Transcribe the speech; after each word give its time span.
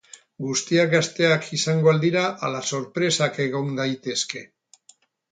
Guztiak 0.43 0.87
gazteak 0.93 1.43
izango 1.57 1.91
al 1.91 1.99
dira 2.05 2.23
ala 2.47 2.61
sorpresak 2.69 3.37
egon 3.45 3.69
daitezke? 3.81 4.43